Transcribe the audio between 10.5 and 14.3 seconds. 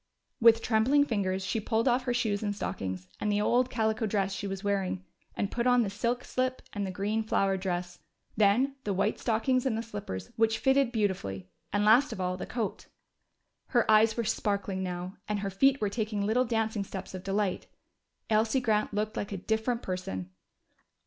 fitted beautifully. And last of all, the coat. Her eyes were